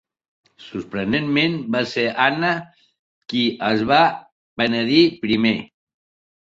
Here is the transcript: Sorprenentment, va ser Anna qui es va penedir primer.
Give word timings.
Sorprenentment, 0.67 1.59
va 1.75 1.83
ser 1.91 2.07
Anna 2.25 2.51
qui 2.97 3.45
es 3.71 3.87
va 3.95 4.03
penedir 4.59 5.09
primer. 5.25 5.57